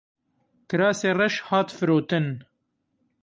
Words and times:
Kirasê 0.67 1.11
reş 1.17 1.35
hat 1.47 1.69
firotin. 1.77 2.27